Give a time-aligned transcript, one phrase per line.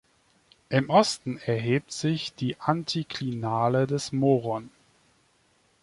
[0.69, 4.71] Im Osten erhebt sich die Antiklinale des Moron.